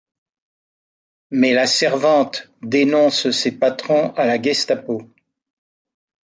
[1.29, 5.07] Mais la servante dénonce ses patrons à la Gestapo.